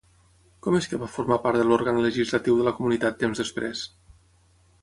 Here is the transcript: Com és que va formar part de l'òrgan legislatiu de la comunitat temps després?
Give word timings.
Com 0.67 0.77
és 0.77 0.87
que 0.93 0.99
va 1.03 1.09
formar 1.17 1.37
part 1.43 1.59
de 1.61 1.67
l'òrgan 1.67 2.01
legislatiu 2.05 2.57
de 2.61 2.65
la 2.69 2.73
comunitat 2.79 3.23
temps 3.25 3.43
després? 3.45 3.85